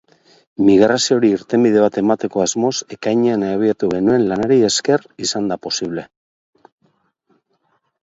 Migrazioari 0.69 1.29
irtenbide 1.37 1.83
bat 1.83 1.99
emateko 2.03 2.43
asmoz 2.47 2.73
ekainean 2.97 3.47
abiatu 3.51 3.93
genuen 3.95 4.27
lanari 4.33 4.61
esker 4.73 5.07
izan 5.29 5.55
da 5.55 5.63
posible. 5.71 6.11